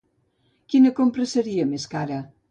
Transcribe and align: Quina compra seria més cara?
Quina 0.73 0.91
compra 0.99 1.27
seria 1.33 1.67
més 1.75 1.85
cara? 1.93 2.19